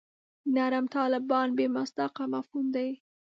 نرم 0.55 0.85
طالبان 0.97 1.47
بې 1.57 1.65
مصداقه 1.77 2.23
مفهوم 2.33 2.65
دی. 2.75 2.89